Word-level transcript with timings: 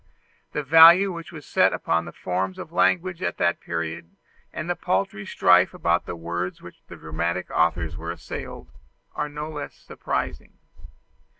The 0.53 0.63
value 0.63 1.11
which 1.13 1.31
was 1.31 1.45
set 1.45 1.73
upon 1.73 2.05
the 2.05 2.11
forms 2.11 2.57
of 2.57 2.71
language 2.71 3.21
at 3.21 3.37
that 3.37 3.59
period, 3.59 4.09
and 4.51 4.67
the 4.67 4.75
paltry 4.75 5.27
strife 5.27 5.75
about 5.75 6.07
words 6.07 6.59
with 6.59 6.73
which 6.89 6.99
dramatic 6.99 7.51
authors 7.51 7.97
were 7.97 8.09
assailed, 8.11 8.71
are 9.13 9.29
no 9.29 9.47
less 9.47 9.75
surprising. 9.75 10.53